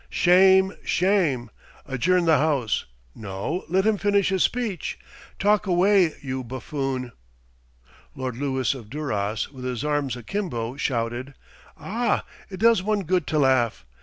[0.09, 0.73] "Shame!
[0.83, 1.51] shame!"
[1.85, 4.97] "Adjourn the House!" "No; let him finish his speech!"
[5.37, 7.11] "Talk away, you buffoon!"
[8.15, 11.35] Lord Lewis of Duras, with his arms akimbo, shouted,
[11.77, 12.25] "Ah!
[12.49, 13.85] it does one good to laugh.